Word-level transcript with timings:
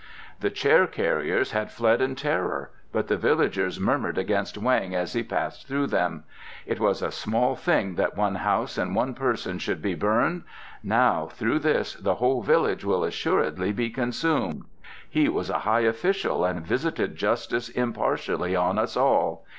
The 0.39 0.49
chair 0.49 0.87
carriers 0.87 1.51
had 1.51 1.69
fled 1.69 2.01
in 2.01 2.15
terror, 2.15 2.71
but 2.91 3.07
the 3.07 3.17
villagers 3.17 3.79
murmured 3.79 4.17
against 4.17 4.59
Weng 4.59 4.93
as 4.95 5.13
he 5.13 5.21
passed 5.21 5.67
through 5.67 5.85
them. 5.85 6.23
"It 6.65 6.79
was 6.79 7.03
a 7.03 7.11
small 7.11 7.55
thing 7.55 7.93
that 7.97 8.17
one 8.17 8.33
house 8.33 8.79
and 8.79 8.95
one 8.95 9.13
person 9.13 9.59
should 9.59 9.79
be 9.79 9.93
burned; 9.93 10.41
now, 10.81 11.27
through 11.27 11.59
this, 11.59 11.93
the 11.93 12.15
whole 12.15 12.41
village 12.41 12.83
will 12.83 13.03
assuredly 13.03 13.71
be 13.71 13.91
consumed. 13.91 14.63
He 15.07 15.29
was 15.29 15.51
a 15.51 15.59
high 15.69 15.81
official 15.81 16.45
and 16.45 16.65
visited 16.65 17.15
justice 17.15 17.69
impartially 17.69 18.55
on 18.55 18.79
us 18.79 18.97
all. 18.97 19.45